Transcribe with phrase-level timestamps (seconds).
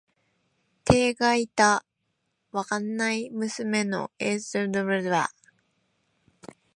[0.83, 1.85] てえがいた、
[2.51, 5.29] 稗史的な娘の絵姿のような感じだっ
[6.41, 6.55] た。